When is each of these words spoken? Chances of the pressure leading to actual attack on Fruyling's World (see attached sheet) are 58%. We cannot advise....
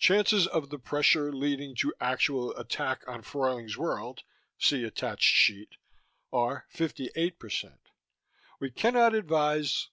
Chances 0.00 0.48
of 0.48 0.70
the 0.70 0.78
pressure 0.80 1.32
leading 1.32 1.76
to 1.76 1.94
actual 2.00 2.50
attack 2.58 3.06
on 3.06 3.22
Fruyling's 3.22 3.76
World 3.76 4.24
(see 4.58 4.82
attached 4.82 5.36
sheet) 5.36 5.76
are 6.32 6.66
58%. 6.74 7.78
We 8.58 8.72
cannot 8.72 9.14
advise.... 9.14 9.90